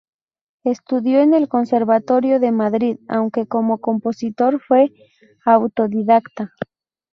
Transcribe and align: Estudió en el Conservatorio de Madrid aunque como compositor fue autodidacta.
Estudió 0.63 1.21
en 1.21 1.35
el 1.35 1.47
Conservatorio 1.47 2.39
de 2.39 2.51
Madrid 2.51 2.97
aunque 3.07 3.45
como 3.45 3.77
compositor 3.77 4.59
fue 4.59 4.89
autodidacta. 5.45 6.55